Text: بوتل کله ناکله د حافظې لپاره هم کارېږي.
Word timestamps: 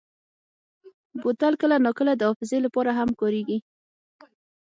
بوتل 1.21 1.53
کله 1.61 1.75
ناکله 1.85 2.13
د 2.17 2.21
حافظې 2.29 2.59
لپاره 2.65 2.91
هم 2.99 3.09
کارېږي. 3.19 3.57